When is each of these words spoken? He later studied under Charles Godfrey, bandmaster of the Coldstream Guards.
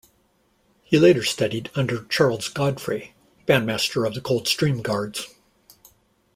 He 0.81 0.97
later 0.97 1.21
studied 1.23 1.69
under 1.75 2.05
Charles 2.05 2.49
Godfrey, 2.49 3.13
bandmaster 3.45 4.03
of 4.07 4.15
the 4.15 4.21
Coldstream 4.21 4.81
Guards. 4.81 5.27